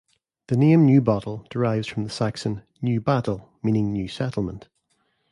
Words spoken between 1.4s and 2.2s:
derives from the